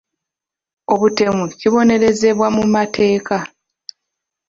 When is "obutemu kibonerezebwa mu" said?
0.93-2.63